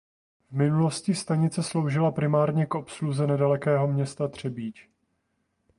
[0.47, 4.89] V minulosti stanice sloužila primárně k obsluze nedalekého města Třebíč.